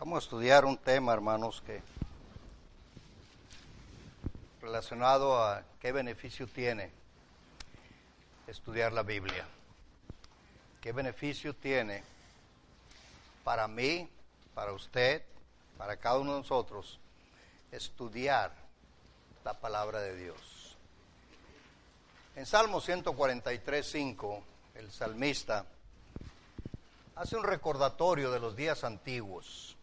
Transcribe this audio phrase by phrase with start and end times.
[0.00, 1.82] Vamos a estudiar un tema, hermanos, que
[4.62, 6.90] relacionado a qué beneficio tiene
[8.46, 9.46] estudiar la Biblia.
[10.80, 12.02] ¿Qué beneficio tiene
[13.44, 14.08] para mí,
[14.54, 15.22] para usted,
[15.76, 16.98] para cada uno de nosotros
[17.70, 18.54] estudiar
[19.44, 20.78] la palabra de Dios?
[22.36, 24.42] En Salmo 143, 5,
[24.76, 25.66] el salmista
[27.16, 29.76] hace un recordatorio de los días antiguos.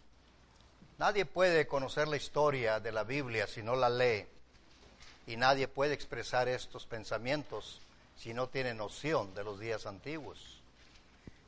[0.98, 4.26] Nadie puede conocer la historia de la Biblia si no la lee
[5.28, 7.82] y nadie puede expresar estos pensamientos
[8.16, 10.60] si no tiene noción de los días antiguos.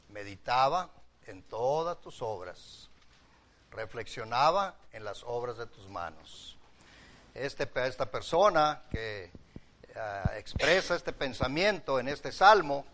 [0.10, 0.92] Meditaba
[1.26, 2.90] en todas tus obras,
[3.72, 6.56] reflexionaba en las obras de tus manos.
[7.34, 9.32] Este, esta persona que
[9.96, 12.86] ah, expresa este pensamiento en este salmo,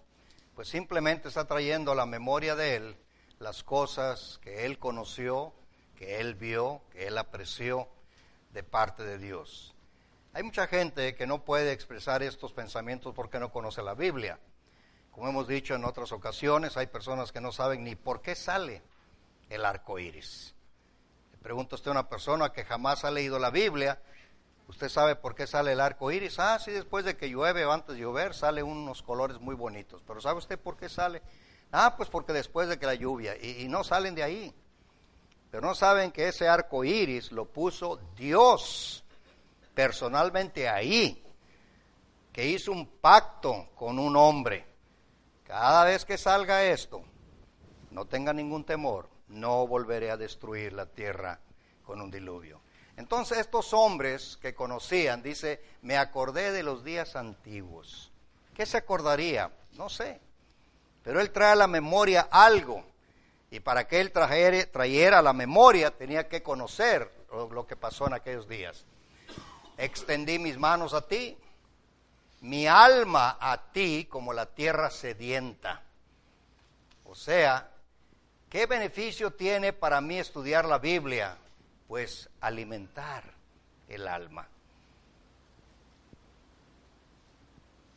[0.55, 2.95] pues simplemente está trayendo a la memoria de él
[3.39, 5.51] las cosas que él conoció,
[5.95, 7.87] que él vio, que él apreció
[8.51, 9.73] de parte de Dios.
[10.33, 14.39] Hay mucha gente que no puede expresar estos pensamientos porque no conoce la Biblia.
[15.11, 18.81] Como hemos dicho en otras ocasiones, hay personas que no saben ni por qué sale
[19.49, 20.53] el arco iris.
[21.31, 23.99] Le pregunta usted a una persona que jamás ha leído la Biblia,
[24.67, 26.39] ¿Usted sabe por qué sale el arco iris?
[26.39, 30.01] Ah, sí, después de que llueve o antes de llover sale unos colores muy bonitos.
[30.07, 31.21] Pero ¿sabe usted por qué sale?
[31.71, 33.35] Ah, pues porque después de que la lluvia.
[33.37, 34.55] Y no salen de ahí.
[35.55, 39.05] Pero no saben que ese arco iris lo puso Dios
[39.73, 41.23] personalmente ahí.
[42.33, 44.65] Que hizo un pacto con un hombre.
[45.45, 47.03] Cada vez que salga esto,
[47.91, 49.07] no tenga ningún temor.
[49.29, 51.39] No volveré a destruir la tierra
[51.85, 52.59] con un diluvio.
[52.97, 58.11] Entonces estos hombres que conocían, dice, me acordé de los días antiguos.
[58.53, 59.49] ¿Qué se acordaría?
[59.71, 60.19] No sé.
[61.01, 62.83] Pero él trae a la memoria algo.
[63.55, 68.13] Y para que él trajere, trayera la memoria tenía que conocer lo que pasó en
[68.13, 68.85] aquellos días.
[69.77, 71.37] Extendí mis manos a ti,
[72.41, 75.83] mi alma a ti como la tierra sedienta.
[77.05, 77.71] O sea,
[78.49, 81.37] ¿qué beneficio tiene para mí estudiar la Biblia?
[81.87, 83.23] pues alimentar
[83.87, 84.47] el alma.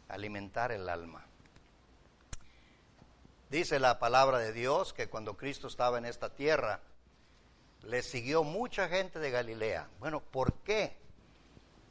[0.08, 1.27] Alimentar el alma.
[3.50, 6.80] Dice la palabra de Dios que cuando Cristo estaba en esta tierra,
[7.82, 9.88] le siguió mucha gente de Galilea.
[10.00, 10.94] Bueno, ¿por qué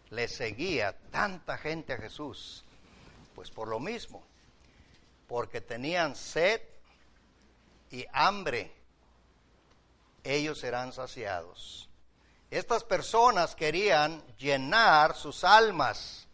[0.09, 2.63] le seguía tanta gente a Jesús?
[3.33, 4.23] Pues por lo mismo,
[5.27, 6.61] porque tenían sed
[7.89, 8.71] y hambre,
[10.23, 11.89] ellos serán saciados.
[12.51, 16.27] Estas personas querían llenar sus almas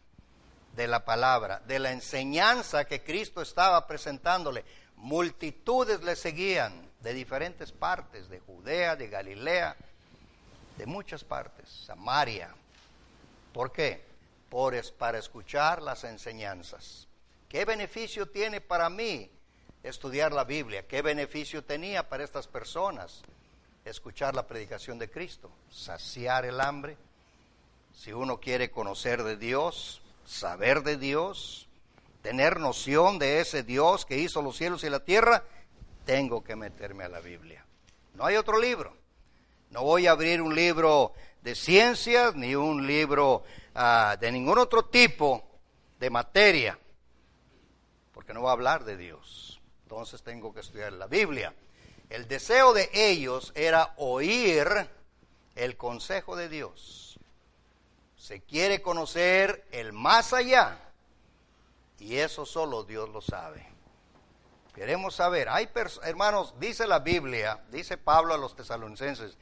[0.75, 4.65] de la palabra, de la enseñanza que Cristo estaba presentándole.
[5.03, 9.75] Multitudes le seguían de diferentes partes, de Judea, de Galilea,
[10.77, 12.55] de muchas partes, Samaria.
[13.53, 14.03] ¿Por qué?
[14.49, 17.07] Por, para escuchar las enseñanzas.
[17.49, 19.29] ¿Qué beneficio tiene para mí
[19.83, 20.87] estudiar la Biblia?
[20.87, 23.21] ¿Qué beneficio tenía para estas personas?
[23.85, 26.97] escuchar la predicación de Cristo, saciar el hambre.
[27.93, 31.62] Si uno quiere conocer de Dios, saber de Dios,
[32.23, 35.43] tener noción de ese Dios que hizo los cielos y la tierra,
[36.05, 37.63] tengo que meterme a la Biblia.
[38.15, 38.95] No hay otro libro.
[39.69, 43.43] No voy a abrir un libro de ciencias ni un libro
[43.75, 45.43] ah, de ningún otro tipo
[45.99, 46.79] de materia,
[48.13, 49.59] porque no va a hablar de Dios.
[49.83, 51.53] Entonces tengo que estudiar la Biblia.
[52.09, 54.67] El deseo de ellos era oír
[55.55, 57.19] el consejo de Dios.
[58.15, 60.92] Se quiere conocer el más allá.
[62.03, 63.65] Y eso solo Dios lo sabe.
[64.75, 65.69] Queremos saber, hay
[66.03, 69.37] hermanos, dice la Biblia, dice Pablo a los tesalonicenses,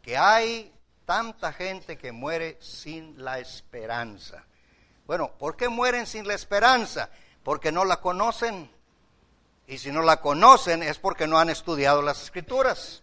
[0.00, 0.72] que hay
[1.04, 4.46] tanta gente que muere sin la esperanza.
[5.06, 7.10] Bueno, ¿por qué mueren sin la esperanza?
[7.42, 8.70] Porque no la conocen.
[9.66, 13.02] Y si no la conocen es porque no han estudiado las escrituras.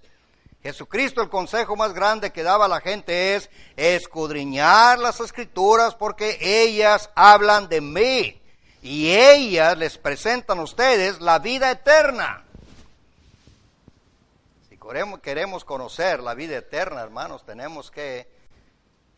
[0.63, 6.39] Jesucristo el consejo más grande que daba a la gente es escudriñar las escrituras porque
[6.41, 8.42] ellas hablan de mí
[8.83, 12.43] y ellas les presentan a ustedes la vida eterna.
[14.69, 14.77] Si
[15.21, 18.27] queremos, conocer la vida eterna, hermanos, tenemos que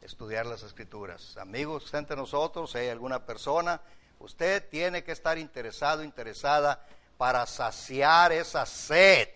[0.01, 1.35] estudiar las escrituras.
[1.37, 3.81] Amigos, entre nosotros, hay alguna persona,
[4.19, 6.85] usted tiene que estar interesado, interesada
[7.17, 9.29] para saciar esa sed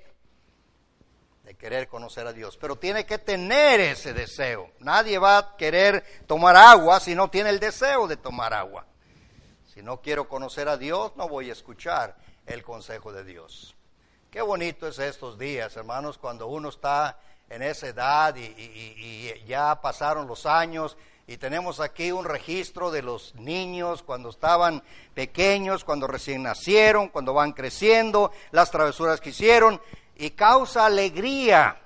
[1.44, 2.56] de querer conocer a Dios.
[2.56, 4.70] Pero tiene que tener ese deseo.
[4.78, 8.86] Nadie va a querer tomar agua si no tiene el deseo de tomar agua.
[9.80, 13.78] Si no quiero conocer a Dios, no voy a escuchar el consejo de Dios.
[14.30, 17.18] Qué bonito es estos días, hermanos, cuando uno está
[17.50, 20.98] en esa edad y, y ya pasaron los años
[21.28, 24.84] y tenemos aquí un registro de los niños cuando estaban
[25.14, 29.82] pequeños, cuando recién nacieron, cuando van creciendo, las travesuras que hicieron
[30.18, 31.80] y causa alegría,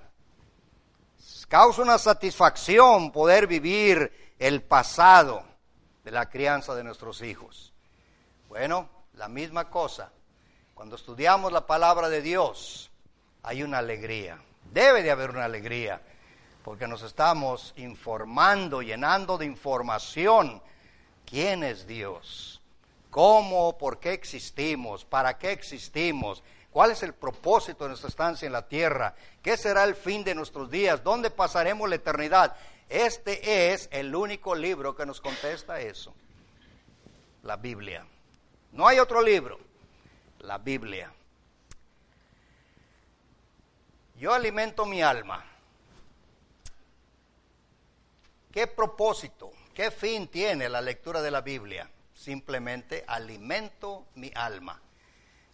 [1.47, 5.43] causa una satisfacción poder vivir el pasado
[6.03, 7.72] de la crianza de nuestros hijos.
[8.53, 10.11] Bueno, la misma cosa.
[10.75, 12.91] Cuando estudiamos la palabra de Dios,
[13.41, 14.37] hay una alegría.
[14.71, 15.99] Debe de haber una alegría
[16.63, 20.61] porque nos estamos informando, llenando de información
[21.25, 22.61] quién es Dios,
[23.09, 28.53] cómo, por qué existimos, para qué existimos, cuál es el propósito de nuestra estancia en
[28.53, 32.55] la tierra, qué será el fin de nuestros días, dónde pasaremos la eternidad.
[32.87, 36.13] Este es el único libro que nos contesta eso,
[37.41, 38.05] la Biblia.
[38.73, 39.59] No hay otro libro,
[40.39, 41.11] la Biblia.
[44.17, 45.43] Yo alimento mi alma
[48.53, 51.89] ¿Qué propósito, qué fin tiene la lectura de la Biblia?
[52.13, 54.79] Simplemente alimento mi alma.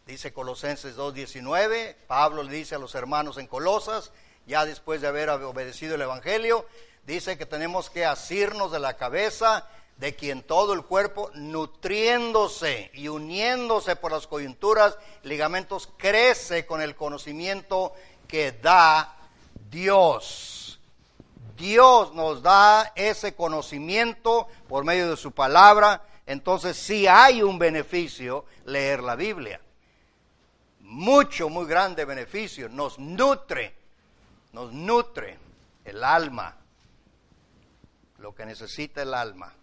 [0.06, 4.12] Dice Colosenses 2.19, Pablo le dice a los hermanos en Colosas,
[4.46, 6.68] ya después de haber obedecido el Evangelio,
[7.06, 9.66] dice que tenemos que asirnos de la cabeza
[10.00, 16.96] de quien todo el cuerpo, nutriéndose y uniéndose por las coyunturas, ligamentos, crece con el
[16.96, 17.94] conocimiento
[18.28, 19.18] que da
[19.70, 20.80] Dios.
[21.58, 28.46] Dios nos da ese conocimiento por medio de su palabra, entonces sí hay un beneficio
[28.64, 29.60] leer la Biblia.
[30.80, 32.70] Mucho, muy grande beneficio.
[32.70, 33.76] Nos nutre,
[34.54, 35.38] nos nutre
[35.84, 36.56] el alma,
[38.20, 39.54] lo que necesita el alma.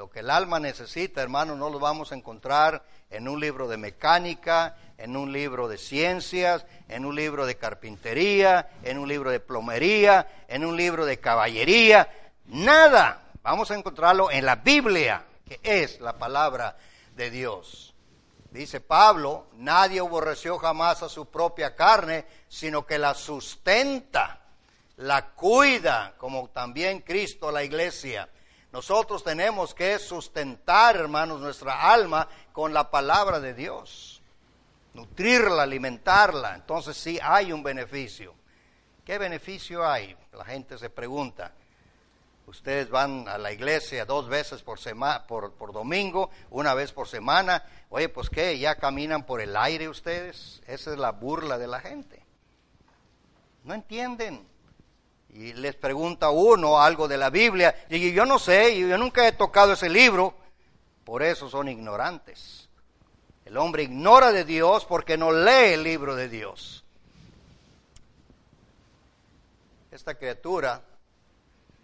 [0.00, 3.76] Lo que el alma necesita, hermano, no lo vamos a encontrar en un libro de
[3.76, 9.40] mecánica, en un libro de ciencias, en un libro de carpintería, en un libro de
[9.40, 12.08] plomería, en un libro de caballería.
[12.46, 13.24] Nada.
[13.42, 16.78] Vamos a encontrarlo en la Biblia, que es la palabra
[17.14, 17.92] de Dios.
[18.50, 24.40] Dice Pablo, nadie aborreció jamás a su propia carne, sino que la sustenta,
[24.96, 28.30] la cuida, como también Cristo la iglesia.
[28.72, 34.22] Nosotros tenemos que sustentar, hermanos, nuestra alma con la palabra de Dios.
[34.94, 36.54] Nutrirla, alimentarla.
[36.54, 38.34] Entonces sí hay un beneficio.
[39.04, 40.16] ¿Qué beneficio hay?
[40.32, 41.52] La gente se pregunta.
[42.46, 47.06] Ustedes van a la iglesia dos veces por, semana, por, por domingo, una vez por
[47.06, 47.64] semana.
[47.90, 50.62] Oye, pues qué, ya caminan por el aire ustedes.
[50.66, 52.24] Esa es la burla de la gente.
[53.64, 54.49] No entienden
[55.34, 59.32] y les pregunta uno algo de la Biblia, y yo no sé, yo nunca he
[59.32, 60.34] tocado ese libro,
[61.04, 62.68] por eso son ignorantes.
[63.44, 66.84] El hombre ignora de Dios porque no lee el libro de Dios.
[69.90, 70.82] Esta criatura,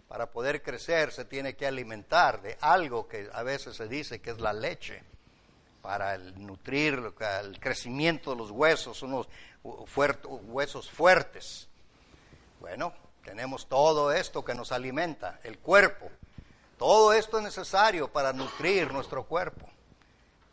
[0.07, 4.31] para poder crecer, se tiene que alimentar de algo que a veces se dice que
[4.31, 5.03] es la leche,
[5.81, 9.27] para el nutrir el crecimiento de los huesos, unos
[9.63, 11.67] huesos fuertes.
[12.59, 12.93] Bueno,
[13.27, 16.09] tenemos todo esto que nos alimenta, el cuerpo.
[16.77, 19.69] Todo esto es necesario para nutrir nuestro cuerpo.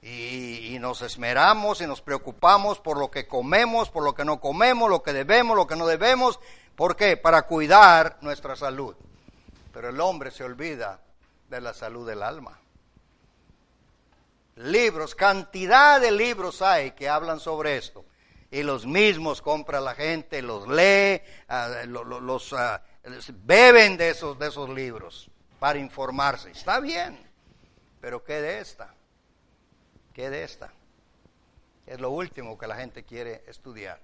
[0.03, 4.91] Y, nos esmeramos y nos preocupamos por lo que comemos, por lo que no comemos,
[4.91, 6.41] lo que debemos, lo que no debemos.
[6.75, 7.17] ¿Por qué?
[7.17, 8.97] Para cuidar nuestra salud.
[9.73, 10.99] Pero el hombre se olvida
[11.49, 12.59] de la salud del alma.
[14.57, 18.04] Libros, cantidad de libros hay que hablan sobre esto
[18.54, 22.80] y los mismos compra la gente, los lee, ah, los ah,
[23.42, 26.52] beben de esos, de esos libros para informarse.
[26.52, 27.18] Está bien,
[28.00, 28.94] pero ¿qué de esta?
[30.12, 30.73] ¿Qué de esta?
[31.84, 33.99] Es lo último que la gente quiere estudiar.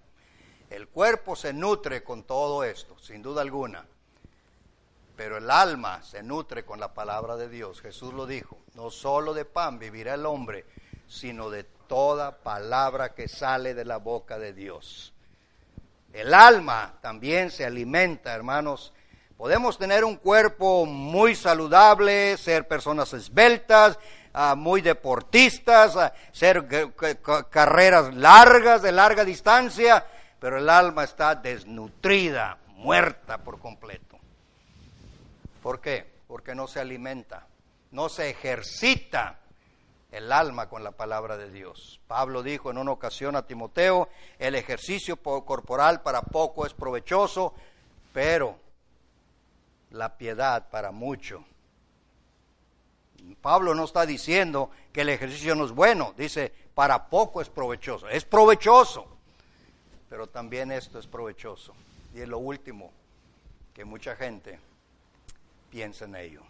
[0.69, 3.87] El cuerpo se nutre con todo esto, sin duda alguna,
[5.15, 7.81] pero el alma se nutre con la palabra de Dios.
[7.81, 10.67] Jesús lo dijo, no solo de pan vivirá el hombre,
[11.11, 15.13] sino de toda palabra que sale de la boca de Dios.
[16.13, 18.93] El alma también se alimenta, hermanos.
[19.37, 23.99] Podemos tener un cuerpo muy saludable, ser personas esbeltas,
[24.33, 26.69] ah, muy deportistas, ah, ser
[27.51, 30.07] carreras largas, de larga distancia,
[30.39, 34.17] pero el alma está desnutrida, muerta por completo.
[35.61, 36.09] ¿Por qué?
[36.29, 37.49] Porque no se alimenta,
[37.91, 39.41] no se ejercita
[40.13, 42.01] el alma con la palabra de Dios.
[42.07, 47.55] Pablo dijo en una ocasión a Timoteo, el ejercicio corporal para poco es provechoso,
[48.13, 48.57] pero
[49.91, 51.45] la piedad para mucho.
[53.41, 58.09] Pablo no está diciendo que el ejercicio no es bueno, dice, para poco es provechoso.
[58.09, 59.07] Es provechoso,
[60.09, 61.75] pero también esto es provechoso.
[62.15, 62.91] Y es lo último
[63.75, 64.59] que mucha gente
[65.71, 66.50] piensa en ello.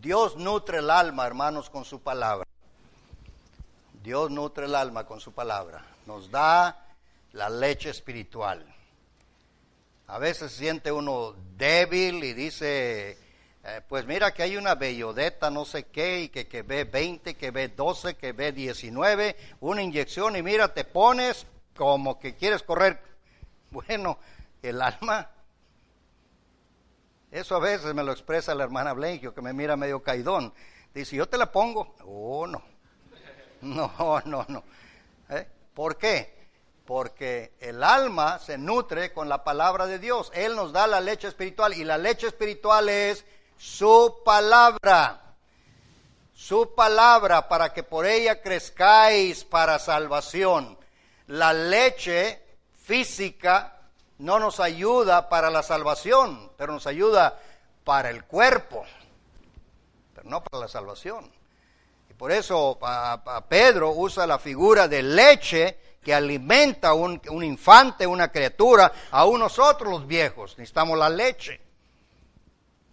[0.00, 2.46] Dios nutre el alma, hermanos, con su palabra.
[4.00, 5.84] Dios nutre el alma con su palabra.
[6.06, 6.86] Nos da
[7.32, 8.64] la leche espiritual.
[10.06, 13.18] A veces siente uno débil y dice,
[13.64, 17.34] eh, pues mira que hay una bellodeta, no sé qué, y que, que ve 20,
[17.34, 21.44] que ve 12, que ve 19, una inyección y mira, te pones
[21.76, 23.02] como que quieres correr.
[23.70, 24.18] Bueno,
[24.62, 25.28] el alma,
[27.30, 30.52] eso a veces me lo expresa la hermana Blenkio, que me mira medio caidón.
[30.94, 31.94] Dice, yo te la pongo.
[32.04, 32.62] Oh, no.
[33.60, 34.64] No, no, no.
[35.28, 35.46] ¿Eh?
[35.74, 36.36] ¿Por qué?
[36.86, 40.30] Porque el alma se nutre con la palabra de Dios.
[40.34, 43.24] Él nos da la leche espiritual y la leche espiritual es
[43.58, 45.34] su palabra.
[46.34, 50.78] Su palabra para que por ella crezcáis para salvación.
[51.26, 52.42] La leche
[52.76, 53.77] física
[54.18, 57.38] no nos ayuda para la salvación, pero nos ayuda
[57.84, 58.84] para el cuerpo,
[60.14, 61.30] pero no para la salvación.
[62.10, 62.78] Y por eso
[63.48, 69.90] Pedro usa la figura de leche que alimenta un, un infante, una criatura, a nosotros
[69.90, 70.56] los viejos.
[70.58, 71.60] Necesitamos la leche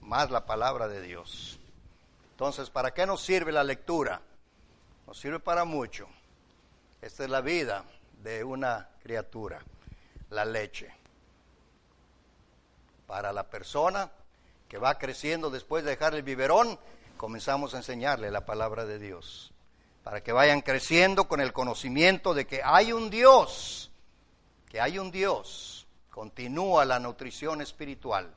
[0.06, 1.60] más la palabra de Dios.
[2.32, 4.22] Entonces, ¿para qué nos sirve la lectura?
[5.08, 6.08] Nos sirve para mucho.
[7.02, 7.84] Esta es la vida
[8.22, 9.62] de una criatura,
[10.30, 10.94] la leche.
[13.08, 14.12] Para la persona
[14.68, 16.80] que va creciendo después de dejar el biberón,
[17.18, 19.52] comenzamos a enseñarle la palabra de Dios.
[20.04, 23.92] Para que vayan creciendo con el conocimiento de que hay un Dios,
[24.70, 25.88] que hay un Dios.
[26.10, 28.34] Continúa la nutrición espiritual.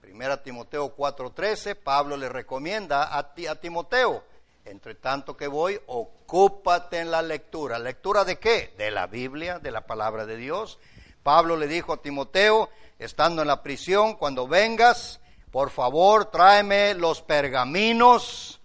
[0.00, 4.24] Primera Timoteo 4:13, Pablo le recomienda a, a Timoteo,
[4.64, 7.78] entre tanto que voy, ocúpate en la lectura.
[7.78, 8.74] ¿Lectura de qué?
[8.76, 10.78] De la Biblia, de la palabra de Dios.
[11.22, 15.18] Pablo le dijo a Timoteo, estando en la prisión, cuando vengas,
[15.50, 18.60] por favor, tráeme los pergaminos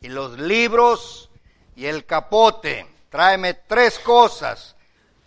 [0.00, 1.28] y los libros
[1.74, 2.86] y el capote.
[3.10, 4.76] Tráeme tres cosas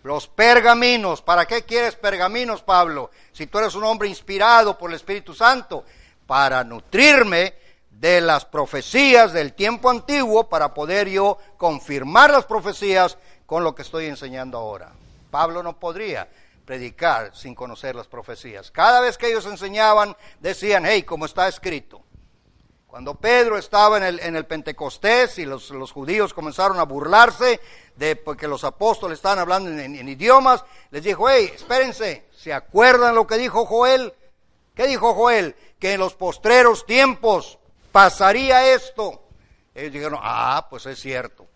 [0.02, 1.22] los pergaminos.
[1.22, 3.10] ¿Para qué quieres pergaminos, Pablo?
[3.32, 5.84] Si tú eres un hombre inspirado por el Espíritu Santo,
[6.26, 7.54] para nutrirme
[7.90, 13.82] de las profecías del tiempo antiguo, para poder yo confirmar las profecías con lo que
[13.82, 14.92] estoy enseñando ahora.
[15.30, 16.28] Pablo no podría
[16.70, 18.70] predicar sin conocer las profecías.
[18.70, 22.00] Cada vez que ellos enseñaban, decían, hey, como está escrito.
[22.86, 27.60] Cuando Pedro estaba en el, en el Pentecostés y los, judíos comenzaron a burlarse
[27.96, 33.26] de porque los apóstoles estaban hablando en, idiomas, les dijo, hey, espérense, ¿se acuerdan lo
[33.26, 34.14] que dijo Joel?
[34.76, 35.56] ¿Qué dijo Joel?
[35.80, 37.58] Que en los postreros tiempos
[37.90, 39.24] pasaría esto.
[39.74, 41.48] Ellos dijeron, ah, pues es cierto.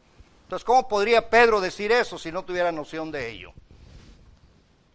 [0.43, 3.55] Entonces, ¿cómo podría Pedro decir eso si no tuviera noción de ello?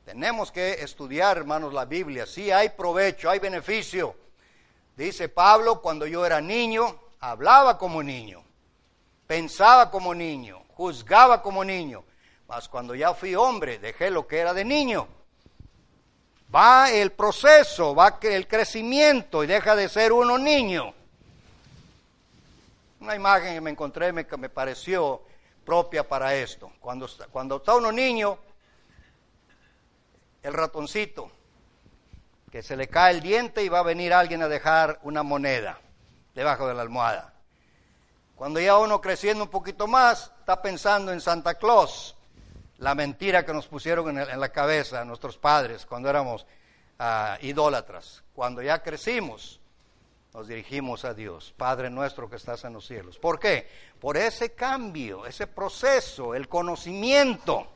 [0.09, 2.25] Tenemos que estudiar, hermanos, la Biblia.
[2.25, 4.15] Sí hay provecho, hay beneficio
[4.97, 8.43] Dice Pablo, cuando yo era niño, hablaba como niño,
[9.27, 12.03] pensaba como niño, juzgaba como niño.
[12.47, 15.07] Mas cuando ya fui hombre, dejé lo que era de niño.
[16.53, 20.91] Va el proceso, va el crecimiento y deja de ser uno niño.
[22.99, 25.21] Una imagen que me encontré me, me pareció
[25.63, 26.73] propia para esto.
[26.81, 28.37] Cuando, cuando está uno niño,
[30.43, 31.31] el ratoncito
[32.51, 35.79] que se le cae el diente y va a venir alguien a dejar una moneda
[36.33, 37.33] debajo de la almohada.
[38.35, 42.15] Cuando ya uno creciendo un poquito más, está pensando en Santa Claus,
[42.77, 46.45] la mentira que nos pusieron en, la cabeza nuestros padres cuando éramos
[46.97, 48.23] ah, idólatras.
[48.33, 49.59] Cuando ya crecimos,
[50.33, 53.19] nos dirigimos a Dios, Padre nuestro que estás en los cielos.
[53.19, 53.67] ¿Por qué?
[53.99, 57.67] Por ese cambio, ese proceso, el conocimiento.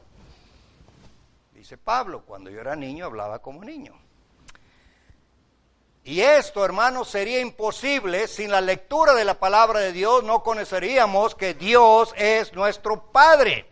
[1.63, 3.97] Dice Pablo, cuando yo era niño hablaba como niño.
[6.03, 10.25] Y esto, hermanos, sería imposible sin la lectura de la palabra de Dios.
[10.25, 13.65] No conoceríamos que Dios es nuestro Padre.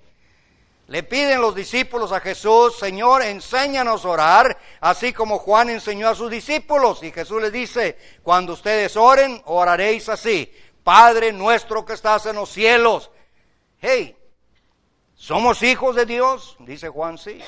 [0.87, 6.15] Le piden los discípulos a Jesús, Señor, enséñanos a orar, así como Juan enseñó a
[6.15, 7.03] sus discípulos.
[7.03, 10.49] Y Jesús le dice, cuando ustedes oren, oraréis así.
[10.81, 13.11] Padre nuestro que estás en los cielos.
[13.81, 14.15] Hey,
[15.13, 16.55] ¿somos hijos de Dios?
[16.59, 17.41] Dice Juan, sí.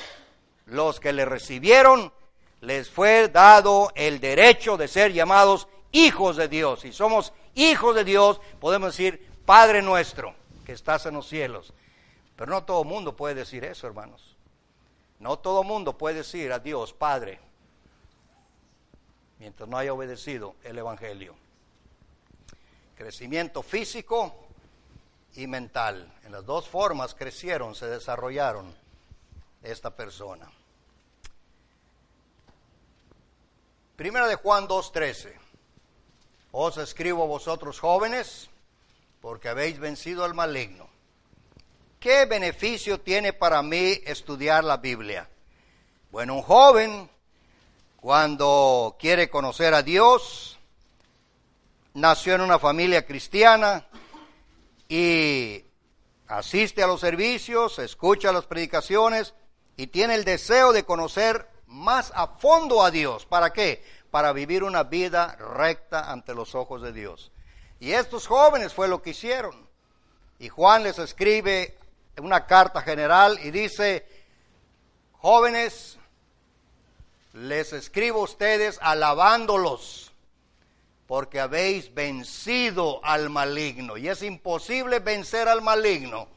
[0.65, 2.13] Los que le recibieron
[2.61, 6.81] les fue dado el derecho de ser llamados hijos de Dios.
[6.81, 10.33] Si somos hijos de Dios, podemos decir, Padre nuestro,
[10.65, 11.73] que estás en los cielos.
[12.35, 14.35] Pero no todo el mundo puede decir eso, hermanos.
[15.19, 17.39] No todo el mundo puede decir a Dios, Padre,
[19.39, 21.35] mientras no haya obedecido el Evangelio.
[22.95, 24.35] Crecimiento físico
[25.35, 26.11] y mental.
[26.25, 28.73] En las dos formas crecieron, se desarrollaron
[29.63, 30.51] esta persona.
[33.95, 35.33] Primera de Juan 2.13.
[36.51, 38.49] Os escribo vosotros jóvenes,
[39.21, 40.87] porque habéis vencido al maligno.
[41.99, 45.29] ¿Qué beneficio tiene para mí estudiar la Biblia?
[46.11, 47.09] Bueno, un joven,
[47.95, 50.59] cuando quiere conocer a Dios,
[51.93, 53.87] nació en una familia cristiana
[54.89, 55.63] y
[56.27, 59.33] asiste a los servicios, escucha las predicaciones
[59.77, 63.25] y tiene el deseo de conocer más a fondo a Dios.
[63.25, 63.83] ¿Para qué?
[64.11, 67.31] Para vivir una vida recta ante los ojos de Dios.
[67.79, 69.67] Y estos jóvenes fue lo que hicieron.
[70.39, 71.77] Y Juan les escribe
[72.17, 74.05] una carta general y dice,
[75.13, 75.97] jóvenes,
[77.33, 80.11] les escribo a ustedes alabándolos
[81.07, 83.97] porque habéis vencido al maligno.
[83.97, 86.27] Y es imposible vencer al maligno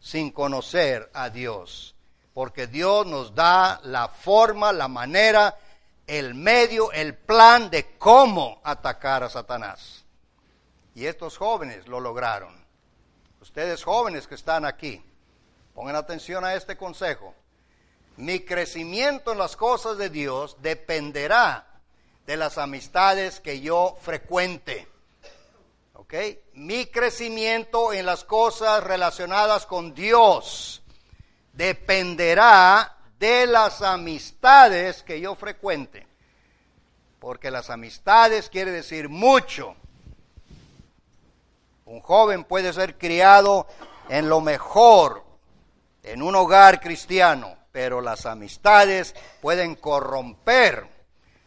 [0.00, 1.95] sin conocer a Dios
[2.36, 5.58] porque Dios nos da la forma, la manera,
[6.06, 10.04] el medio, el plan de cómo atacar a Satanás.
[10.94, 12.54] Y estos jóvenes lo lograron.
[13.40, 15.02] Ustedes jóvenes que están aquí,
[15.72, 17.34] pongan atención a este consejo.
[18.18, 21.66] Mi crecimiento en las cosas de Dios dependerá
[22.26, 24.86] de las amistades que yo frecuente.
[25.94, 26.12] ¿Ok?
[26.52, 30.82] Mi crecimiento en las cosas relacionadas con Dios
[31.56, 36.06] dependerá de las amistades que yo frecuente.
[37.18, 39.74] Porque las amistades quiere decir mucho.
[41.86, 43.66] Un joven puede ser criado
[44.08, 45.24] en lo mejor,
[46.02, 50.88] en un hogar cristiano, pero las amistades pueden corromper,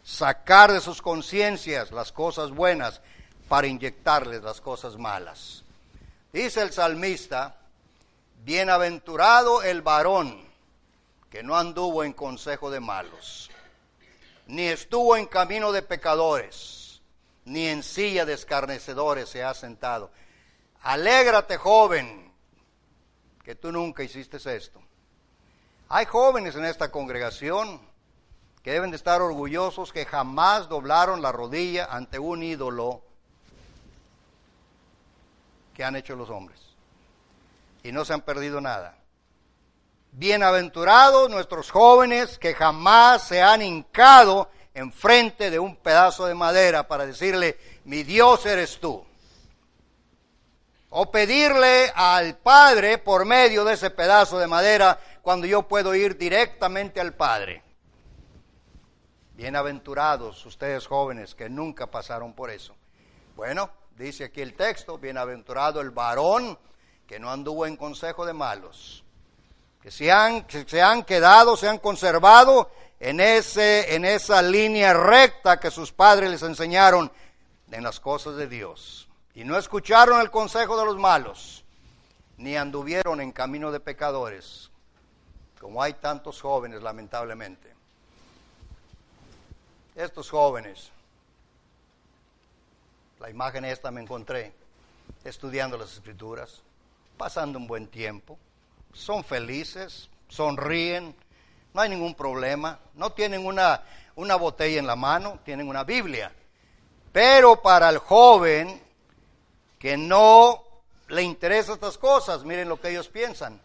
[0.03, 3.01] sacar de sus conciencias las cosas buenas
[3.47, 5.63] para inyectarles las cosas malas.
[6.31, 7.58] Dice el salmista,
[8.49, 10.43] Bienaventurado el varón
[11.29, 13.51] que no anduvo en consejo de malos,
[14.47, 16.99] ni estuvo en camino de pecadores,
[17.45, 20.09] ni en silla de escarnecedores se ha sentado.
[20.81, 22.33] Alégrate, joven,
[23.43, 24.81] que tú nunca hiciste esto.
[25.87, 27.79] Hay jóvenes en esta congregación
[28.63, 33.03] que deben de estar orgullosos que jamás doblaron la rodilla ante un ídolo
[35.75, 36.68] que han hecho los hombres
[37.83, 38.97] y no se han perdido nada.
[40.11, 47.05] Bienaventurados nuestros jóvenes que jamás se han hincado enfrente de un pedazo de madera para
[47.05, 49.05] decirle, mi Dios eres tú.
[50.91, 56.17] O pedirle al Padre por medio de ese pedazo de madera cuando yo puedo ir
[56.17, 57.61] directamente al Padre.
[59.35, 62.75] Bienaventurados ustedes jóvenes que nunca pasaron por eso.
[63.35, 66.57] Bueno, dice aquí el texto, bienaventurado el varón
[67.09, 69.03] que no anduvo en consejo de malos,
[69.81, 72.69] que se han, se han quedado, se han conservado
[72.99, 77.11] en, ese, en esa línea recta que sus padres les enseñaron
[77.71, 79.09] en las cosas de Dios.
[79.33, 81.65] Y no escucharon el consejo de los malos,
[82.37, 84.69] ni anduvieron en camino de pecadores,
[85.59, 87.73] como hay tantos jóvenes lamentablemente.
[89.95, 90.91] Estos jóvenes,
[93.19, 94.53] la imagen esta me encontré
[95.23, 96.61] estudiando las escrituras
[97.19, 98.39] pasando un buen tiempo,
[98.93, 101.13] son felices, sonríen,
[101.73, 103.83] no hay ningún problema, no tienen una,
[104.15, 106.31] una botella en la mano, tienen una Biblia.
[107.11, 108.81] Pero para el joven
[109.77, 110.63] que no
[111.09, 113.61] le interesan estas cosas, miren lo que ellos piensan.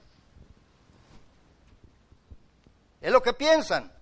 [3.00, 3.92] Es lo que piensan.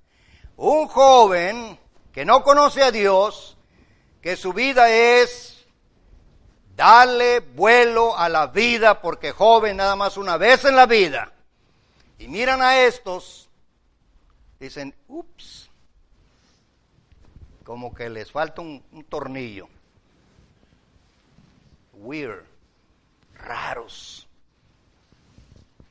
[0.57, 1.79] Un joven
[2.11, 3.59] que no conoce a Dios,
[4.23, 5.52] que su vida es
[6.77, 11.33] Dale vuelo a la vida porque joven nada más una vez en la vida.
[12.19, 13.49] Y miran a estos,
[14.59, 15.69] dicen, ups,
[17.65, 19.69] como que les falta un, tornillo.
[21.95, 22.45] Weird,
[23.35, 24.27] raros.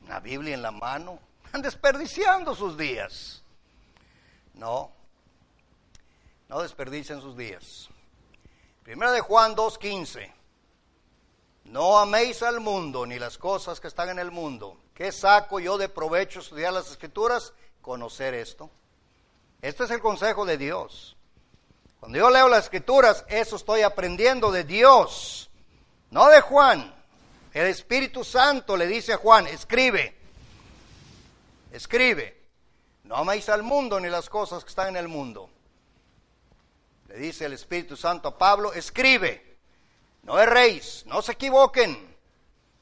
[0.03, 3.43] Una Biblia en la mano, están desperdiciando sus días.
[4.55, 4.91] No,
[6.49, 7.89] no desperdicien sus días.
[8.83, 10.40] Primera de Juan 2.15.
[11.71, 14.77] No améis al mundo ni las cosas que están en el mundo.
[14.93, 17.53] ¿Qué saco yo de provecho estudiar las escrituras?
[17.81, 18.69] Conocer esto.
[19.61, 21.15] Este es el consejo de Dios.
[21.97, 25.49] Cuando yo leo las escrituras, eso estoy aprendiendo de Dios,
[26.09, 26.93] no de Juan.
[27.53, 30.17] El Espíritu Santo le dice a Juan, escribe,
[31.71, 32.37] escribe.
[33.05, 35.49] No améis al mundo ni las cosas que están en el mundo.
[37.07, 39.50] Le dice el Espíritu Santo a Pablo, escribe.
[40.23, 42.15] No erréis, no se equivoquen.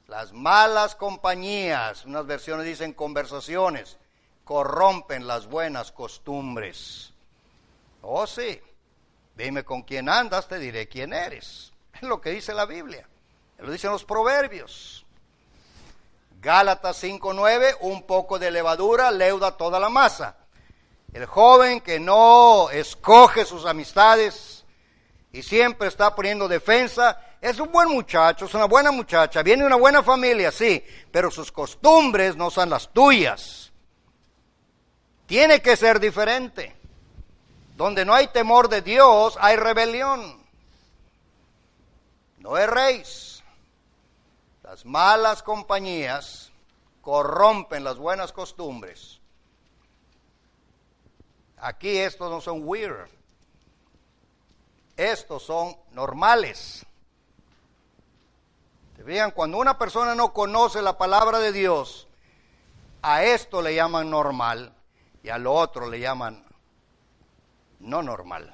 [0.07, 3.97] Las malas compañías, unas versiones dicen conversaciones,
[4.43, 7.13] corrompen las buenas costumbres.
[8.01, 8.59] Oh sí,
[9.39, 11.71] Dime con quién andas, te diré quién eres.
[11.93, 13.07] Es lo que dice la Biblia.
[13.59, 15.05] Lo dicen los proverbios.
[16.41, 20.35] Gálatas 5.9, un poco de levadura leuda toda la masa.
[21.13, 24.65] El joven que no escoge sus amistades
[25.31, 29.67] y siempre está poniendo defensa, es un buen muchacho, es una buena muchacha, viene de
[29.67, 33.71] una buena familia, sí, pero sus costumbres no son las tuyas.
[35.25, 36.75] Tiene que ser diferente.
[37.77, 40.43] Donde no hay temor de Dios, hay rebelión.
[42.39, 43.41] No erréis.
[44.63, 46.51] Las malas compañías
[47.01, 49.19] corrompen las buenas costumbres.
[51.57, 53.07] Aquí estos no son weird.
[54.97, 56.85] Estos son normales.
[59.09, 59.31] ¿Te vean?
[59.31, 62.07] Cuando una persona no conoce la palabra de Dios,
[63.01, 64.71] a esto le llaman normal
[65.23, 66.45] y a lo otro le llaman
[67.79, 68.53] no normal.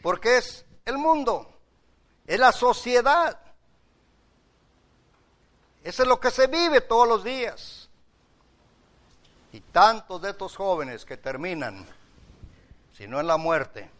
[0.00, 1.58] Porque es el mundo,
[2.26, 3.38] es la sociedad.
[5.84, 7.90] Eso es lo que se vive todos los días.
[9.52, 11.84] Y tantos de estos jóvenes que terminan,
[12.96, 13.90] si no en la muerte,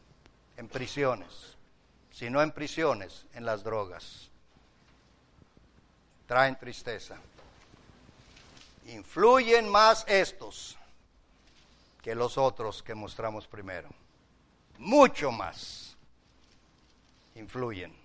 [0.56, 1.58] en prisiones,
[2.10, 4.28] si no en prisiones, en las drogas,
[6.28, 7.16] traen tristeza.
[8.86, 10.76] Influyen más estos
[12.02, 13.88] que los otros que mostramos primero.
[14.76, 15.96] Mucho más
[17.34, 17.96] influyen.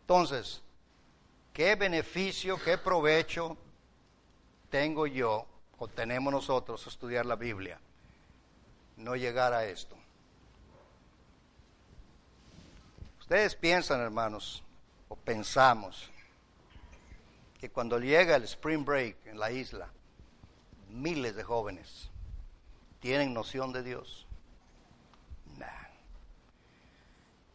[0.00, 0.60] Entonces,
[1.52, 3.56] ¿qué beneficio, qué provecho
[4.68, 5.46] tengo yo
[5.78, 7.78] o tenemos nosotros estudiar la Biblia?
[8.96, 9.96] No llegar a esto.
[13.20, 14.64] Ustedes piensan, hermanos,
[15.08, 16.10] o pensamos,
[17.64, 19.88] que cuando llega el spring break en la isla,
[20.90, 22.10] miles de jóvenes
[23.00, 24.26] ¿Tienen noción de Dios?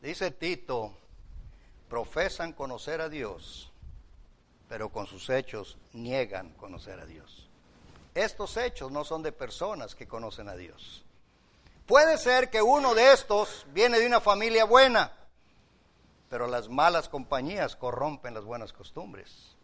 [0.02, 0.98] Dice Tito,
[1.88, 3.72] profesan conocer a Dios,
[4.68, 7.48] pero con sus hechos niegan conocer a Dios.
[8.16, 11.04] Estos hechos no son de personas que conocen a Dios.
[11.86, 15.14] Puede ser que uno de estos viene de una familia buena,
[16.32, 19.59] pero las malas compañías corrompen las buenas costumbres.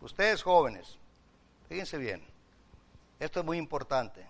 [0.00, 0.96] Ustedes jóvenes,
[1.68, 2.22] fíjense bien,
[3.18, 4.24] esto es muy importante.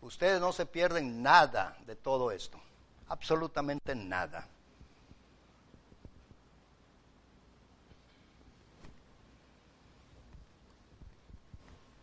[0.00, 2.60] Ustedes no se pierden nada de todo esto,
[3.08, 4.48] absolutamente nada.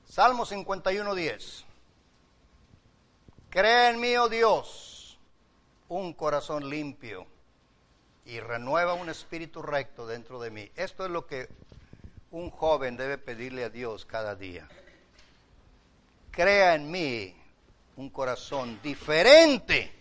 [0.05, 1.63] Salmo 51.10.
[3.49, 5.17] Crea en mí, oh Dios,
[5.87, 7.25] un corazón limpio
[8.25, 10.71] y renueva un espíritu recto dentro de mí.
[10.75, 11.49] Esto es lo que
[12.31, 14.67] un joven debe pedirle a Dios cada día
[16.39, 17.35] crea en mí
[17.97, 19.91] un corazón diferente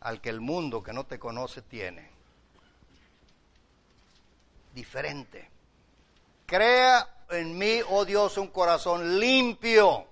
[0.00, 2.08] al que el mundo que no te conoce tiene.
[4.74, 5.50] Diferente.
[6.46, 10.06] Crea en mí, oh Dios, un corazón limpio.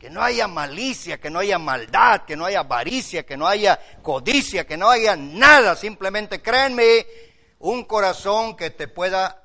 [0.00, 3.78] Que no haya malicia, que no haya maldad, que no haya avaricia, que no haya
[4.02, 5.76] codicia, que no haya nada.
[5.76, 7.06] Simplemente créanme
[7.60, 9.39] un corazón que te pueda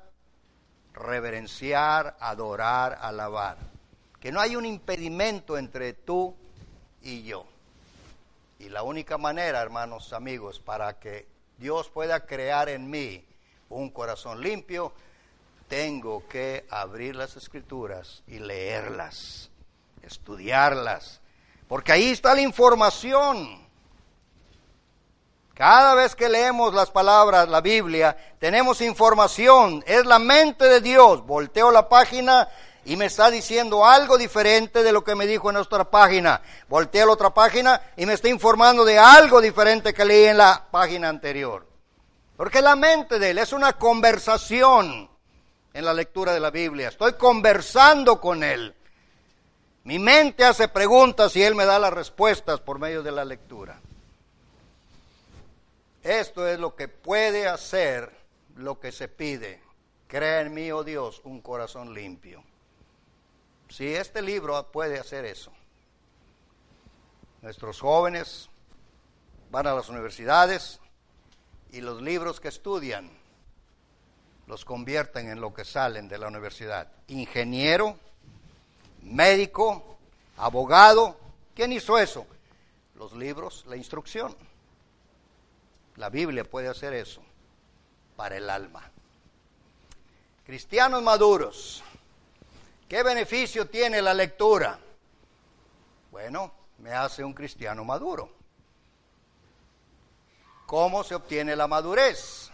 [0.96, 3.76] reverenciar, adorar, alabar
[4.26, 6.34] que no hay un impedimento entre tú
[7.02, 7.46] y yo.
[8.58, 11.28] Y la única manera, hermanos amigos, para que
[11.58, 13.24] Dios pueda crear en mí
[13.68, 14.92] un corazón limpio,
[15.68, 19.50] tengo que abrir las escrituras y leerlas,
[20.02, 21.20] estudiarlas,
[21.68, 23.65] porque ahí está la información.
[25.56, 31.24] Cada vez que leemos las palabras, la Biblia, tenemos información, es la mente de Dios.
[31.24, 32.46] Volteo la página
[32.84, 36.42] y me está diciendo algo diferente de lo que me dijo en nuestra página.
[36.68, 40.36] Volteé a la otra página y me está informando de algo diferente que leí en
[40.36, 41.66] la página anterior.
[42.36, 45.08] Porque la mente de él es una conversación
[45.72, 46.88] en la lectura de la Biblia.
[46.88, 48.74] Estoy conversando con él.
[49.84, 53.80] Mi mente hace preguntas y él me da las respuestas por medio de la lectura.
[56.06, 58.12] Esto es lo que puede hacer
[58.54, 59.60] lo que se pide.
[60.06, 62.44] Crea en mí, oh Dios, un corazón limpio.
[63.68, 65.50] Si este libro puede hacer eso.
[67.42, 68.48] Nuestros jóvenes
[69.50, 70.78] van a las universidades
[71.72, 73.10] y los libros que estudian
[74.46, 76.86] los convierten en lo que salen de la universidad.
[77.08, 77.98] Ingeniero,
[79.02, 79.98] médico,
[80.36, 81.18] abogado.
[81.56, 82.28] ¿Quién hizo eso?
[82.94, 84.36] Los libros, la instrucción.
[85.96, 87.22] La Biblia puede hacer eso
[88.16, 88.90] para el alma.
[90.44, 91.82] Cristianos maduros
[92.88, 94.78] ¿Qué beneficio tiene la lectura?
[96.12, 98.30] Bueno, me hace un cristiano maduro.
[100.66, 102.50] ¿Cómo se obtiene la madurez?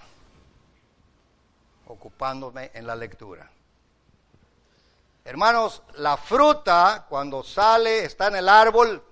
[1.86, 3.50] Ocupándome en la lectura.
[5.24, 9.04] Hermanos, la fruta cuando sale, está en el árbol,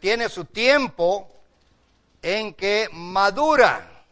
[0.00, 1.39] tiene su tiempo
[2.22, 4.04] en que madura.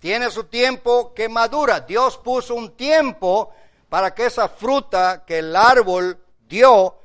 [0.00, 1.80] Tiene su tiempo que madura.
[1.80, 3.54] Dios puso un tiempo
[3.88, 6.96] para que esa fruta que el árbol dio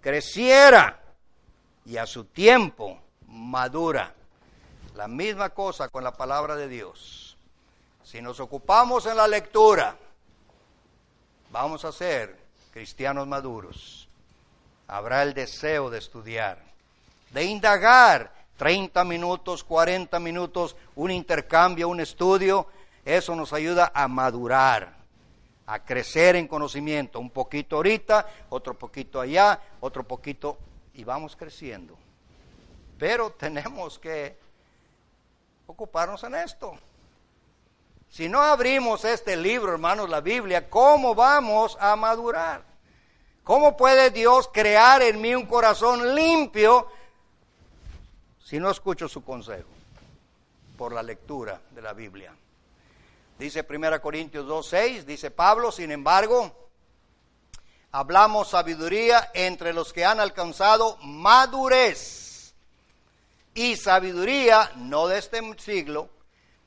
[0.00, 1.00] creciera
[1.84, 4.14] y a su tiempo madura.
[4.94, 7.36] La misma cosa con la palabra de Dios.
[8.02, 9.96] Si nos ocupamos en la lectura,
[11.50, 12.38] vamos a ser
[12.72, 14.08] cristianos maduros.
[14.88, 16.62] Habrá el deseo de estudiar,
[17.30, 22.66] de indagar 30 minutos, 40 minutos, un intercambio, un estudio.
[23.04, 24.96] Eso nos ayuda a madurar,
[25.66, 27.20] a crecer en conocimiento.
[27.20, 30.58] Un poquito ahorita, otro poquito allá, otro poquito,
[30.94, 31.96] y vamos creciendo.
[32.98, 34.36] Pero tenemos que
[35.66, 36.74] ocuparnos en esto.
[38.08, 42.62] Si no abrimos este libro, hermanos, la Biblia, ¿cómo vamos a madurar?
[43.44, 46.88] ¿Cómo puede Dios crear en mí un corazón limpio
[48.46, 49.68] si no escucho su consejo?
[50.78, 52.32] Por la lectura de la Biblia.
[53.36, 56.68] Dice 1 Corintios 2.6, dice Pablo, sin embargo,
[57.90, 62.54] hablamos sabiduría entre los que han alcanzado madurez.
[63.52, 66.08] Y sabiduría no de este siglo,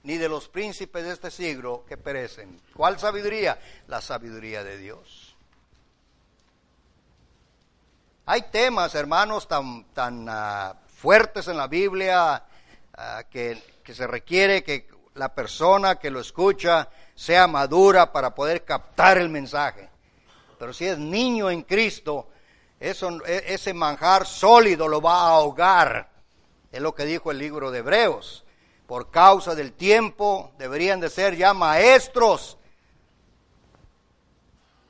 [0.03, 2.61] ni de los príncipes de este siglo que perecen.
[2.75, 3.57] ¿Cuál sabiduría?
[3.87, 5.33] La sabiduría de Dios.
[8.25, 12.43] Hay temas, hermanos, tan, tan ah, fuertes en la Biblia
[12.97, 19.17] ah, que, se requiere que la persona que lo escucha sea madura para poder captar
[19.17, 19.89] el mensaje.
[20.59, 22.27] Pero si es niño en Cristo,
[22.79, 22.93] e,
[23.47, 26.09] ese manjar sólido lo va a ahogar.
[26.71, 28.43] Es lo que dijo el libro de Hebreos
[28.85, 32.57] por causa del tiempo, deberían de ser ya maestros.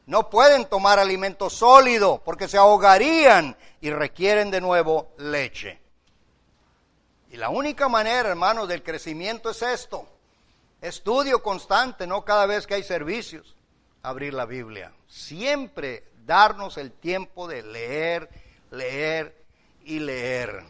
[0.06, 5.82] No pueden tomar alimento sólido porque se ahogarían y requieren de nuevo leche.
[7.32, 10.08] Y la única manera, hermanos, del crecimiento es esto.
[10.82, 13.56] Estudio constante, no cada vez que hay servicios,
[14.02, 14.92] abrir la Biblia.
[15.08, 18.30] Siempre darnos el tiempo de leer,
[18.72, 19.36] leer
[19.84, 20.64] y leer.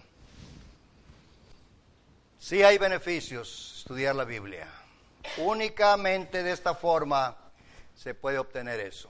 [2.40, 4.68] Sí hay beneficios estudiar la Biblia.
[5.38, 7.36] Únicamente de esta forma
[7.96, 9.10] se puede obtener eso.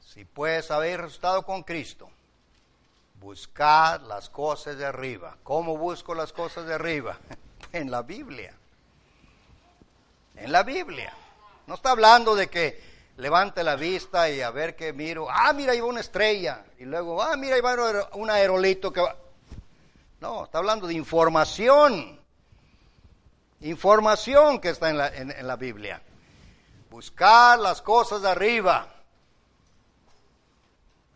[0.00, 2.10] Si puedes haber resultado con Cristo,
[3.20, 5.36] buscar las cosas de arriba.
[5.42, 7.18] ¿Cómo busco las cosas de arriba?
[7.72, 8.54] en la Biblia.
[10.36, 11.12] En la Biblia.
[11.66, 12.80] No está hablando de que
[13.16, 15.26] levante la vista y a ver qué miro.
[15.30, 16.64] Ah, mira, ahí una estrella.
[16.78, 19.16] Y luego, ah, mira, ahí va un aerolito que va.
[20.20, 22.18] No, está hablando de información.
[23.60, 26.00] Información que está en la, en, la Biblia.
[26.90, 28.88] Buscar las cosas de arriba.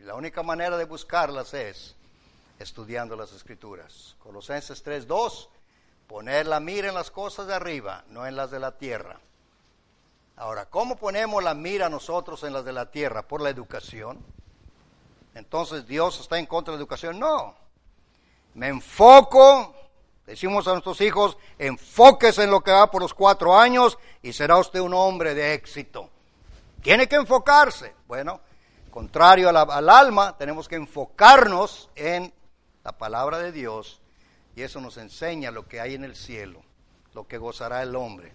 [0.00, 1.94] Y la única manera de buscarlas es
[2.58, 4.16] estudiando las escrituras.
[4.22, 5.48] Colosenses 3.2,
[6.06, 9.20] poner la mira en las cosas de arriba, no en las de la tierra.
[10.36, 13.28] Ahora, ¿cómo ponemos la mira nosotros en las de la tierra?
[13.28, 14.18] Por la educación.
[15.34, 17.18] Entonces, ¿Dios está en contra de la educación?
[17.18, 17.54] No.
[18.54, 19.74] Me enfoco,
[20.26, 24.56] decimos a nuestros hijos, enfóquese en lo que va por los cuatro años y será
[24.56, 26.08] usted un hombre de éxito.
[26.80, 27.94] Tiene que enfocarse.
[28.08, 28.40] Bueno,
[28.90, 32.32] contrario al alma, tenemos que enfocarnos en
[32.84, 34.00] la palabra de Dios
[34.56, 36.62] y eso nos enseña lo que hay en el cielo,
[37.14, 38.32] lo que gozará el hombre.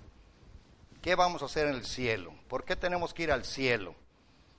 [1.02, 2.34] ¿Qué vamos a hacer en el cielo?
[2.48, 3.96] ¿Por qué tenemos que ir al cielo?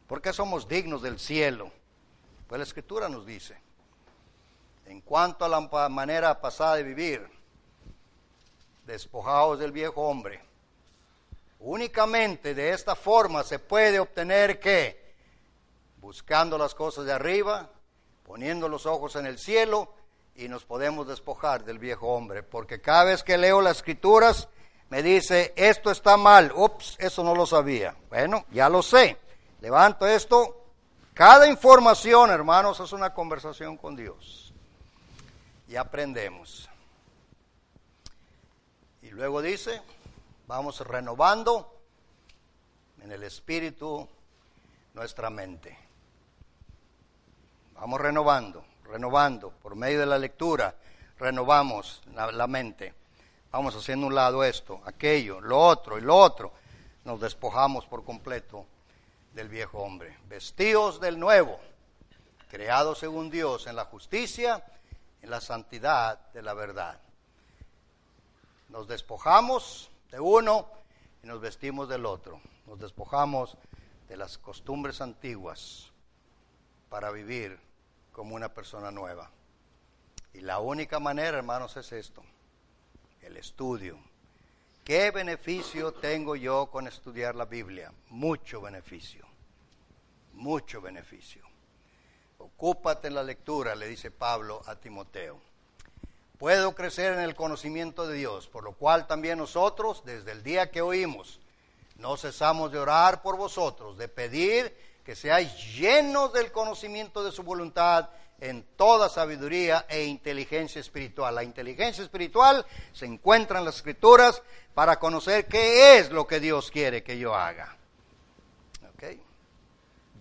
[0.06, 1.72] ¿Por qué somos dignos del cielo?
[2.46, 3.58] Pues la escritura nos dice,
[4.86, 7.28] en cuanto a la manera pasada de vivir,
[8.86, 10.40] despojados del viejo hombre.
[11.58, 15.05] Únicamente de esta forma se puede obtener que,
[16.06, 17.68] buscando las cosas de arriba,
[18.24, 19.92] poniendo los ojos en el cielo,
[20.36, 22.44] y nos podemos despojar del viejo hombre.
[22.44, 24.48] Porque cada vez que leo las escrituras,
[24.88, 27.96] me dice, esto está mal, ups, eso no lo sabía.
[28.08, 29.18] Bueno, ya lo sé.
[29.60, 30.66] Levanto esto.
[31.12, 34.54] Cada información, hermanos, es una conversación con Dios
[35.66, 36.70] y aprendemos.
[39.02, 39.82] Y luego dice,
[40.46, 41.80] vamos renovando
[43.02, 44.08] en el espíritu
[44.94, 45.85] nuestra mente.
[47.78, 50.74] Vamos renovando, renovando, por medio de la lectura,
[51.18, 52.94] renovamos la, mente.
[53.50, 56.52] Vamos haciendo un lado esto, aquello, lo otro y lo otro.
[57.04, 58.66] Nos despojamos por completo
[59.34, 60.16] del viejo hombre.
[60.26, 61.60] Vestidos del nuevo,
[62.50, 64.64] creado según Dios en la justicia,
[65.20, 66.98] en la santidad de la verdad.
[68.70, 70.66] Nos despojamos de uno
[71.22, 72.40] y nos vestimos del otro.
[72.66, 73.56] Nos despojamos
[74.08, 75.92] de las costumbres antiguas
[76.88, 77.65] para vivir
[78.16, 79.30] como una persona nueva.
[80.32, 82.22] Y la única manera, hermanos, es esto,
[83.20, 83.98] el estudio.
[84.84, 87.92] ¿Qué beneficio tengo yo con estudiar la Biblia?
[88.08, 89.26] Mucho beneficio,
[90.32, 91.42] mucho beneficio.
[92.38, 95.38] Ocúpate en la lectura, le dice Pablo a Timoteo.
[96.38, 100.70] Puedo crecer en el conocimiento de Dios, por lo cual también nosotros, desde el día
[100.70, 101.38] que oímos,
[101.96, 104.74] no cesamos de orar por vosotros, de pedir
[105.06, 111.32] que seáis llenos del conocimiento de su voluntad en toda sabiduría e inteligencia espiritual.
[111.32, 114.42] La inteligencia espiritual se encuentra en las escrituras
[114.74, 117.76] para conocer qué es lo que Dios quiere que yo haga.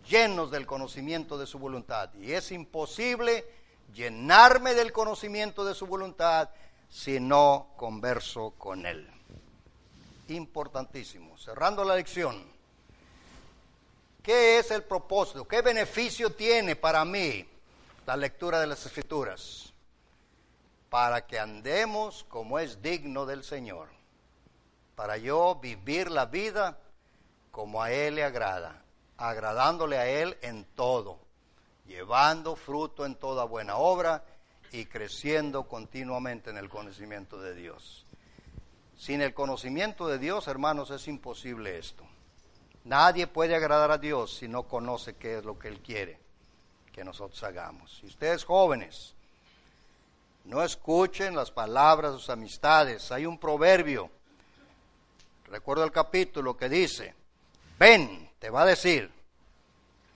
[0.07, 2.13] Llenos del conocimiento de su voluntad.
[2.21, 3.43] Y es imposible
[3.91, 6.51] llenarme del conocimiento de su voluntad
[6.87, 9.09] si no converso con Él.
[10.27, 11.35] Importantísimo.
[11.39, 12.54] Cerrando la lección.
[14.25, 15.47] ¿Qué es el propósito?
[15.47, 17.47] ¿Qué beneficio tiene para mí
[18.07, 19.71] la lectura de las escrituras,
[20.89, 23.87] para que andemos como es digno del Señor,
[24.95, 26.79] para yo vivir la vida
[27.51, 28.81] como a Él le agrada,
[29.15, 31.19] agradándole a Él en todo,
[31.85, 34.23] llevando fruto en toda buena obra
[34.71, 38.07] y creciendo continuamente en el conocimiento de Dios.
[38.97, 42.07] Sin el conocimiento de Dios, hermanos, es imposible esto.
[42.85, 46.19] Nadie puede agradar a Dios si no conoce qué es lo que Él quiere
[46.93, 47.97] que nosotros hagamos.
[47.99, 49.15] Si ustedes jóvenes
[50.45, 54.09] no escuchen las palabras de sus amistades, hay un proverbio,
[55.47, 57.13] recuerdo el capítulo que dice,
[57.79, 59.11] ven, te va a decir,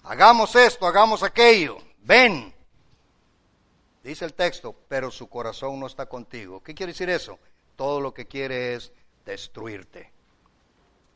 [0.03, 2.53] hagamos esto, hagamos aquello, ven.
[4.03, 6.63] Dice el texto, pero su corazón no está contigo.
[6.63, 7.39] ¿Qué quiere decir eso?
[7.75, 8.91] Todo lo que quiere es
[9.25, 10.12] destruirte,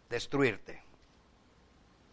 [0.09, 0.83] destruirte.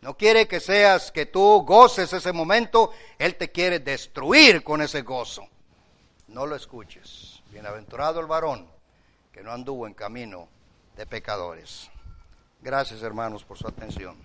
[0.01, 5.03] No quiere que seas, que tú goces ese momento, Él te quiere destruir con ese
[5.03, 5.47] gozo.
[6.29, 7.43] No lo escuches.
[7.51, 8.67] Bienaventurado el varón
[9.33, 10.49] que no anduvo en camino
[10.97, 11.91] de pecadores.
[12.63, 14.17] Gracias hermanos por su atención.